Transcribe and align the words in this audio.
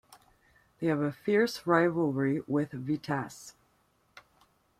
They 0.79 0.87
have 0.87 0.99
a 0.99 1.11
fierce 1.11 1.67
rivalry 1.67 2.41
with 2.47 2.71
Vitesse. 2.71 3.53